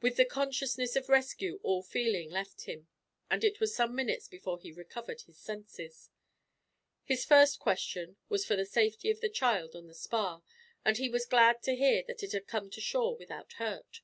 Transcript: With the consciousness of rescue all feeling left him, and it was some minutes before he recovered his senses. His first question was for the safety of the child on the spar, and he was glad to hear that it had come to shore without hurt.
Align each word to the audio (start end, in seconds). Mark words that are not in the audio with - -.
With 0.00 0.16
the 0.16 0.24
consciousness 0.24 0.96
of 0.96 1.10
rescue 1.10 1.60
all 1.62 1.82
feeling 1.82 2.30
left 2.30 2.62
him, 2.62 2.88
and 3.30 3.44
it 3.44 3.60
was 3.60 3.74
some 3.76 3.94
minutes 3.94 4.26
before 4.26 4.58
he 4.58 4.72
recovered 4.72 5.20
his 5.20 5.36
senses. 5.36 6.08
His 7.04 7.26
first 7.26 7.58
question 7.60 8.16
was 8.30 8.46
for 8.46 8.56
the 8.56 8.64
safety 8.64 9.10
of 9.10 9.20
the 9.20 9.28
child 9.28 9.76
on 9.76 9.88
the 9.88 9.94
spar, 9.94 10.42
and 10.86 10.96
he 10.96 11.10
was 11.10 11.26
glad 11.26 11.62
to 11.64 11.76
hear 11.76 12.02
that 12.04 12.22
it 12.22 12.32
had 12.32 12.46
come 12.46 12.70
to 12.70 12.80
shore 12.80 13.14
without 13.18 13.52
hurt. 13.58 14.00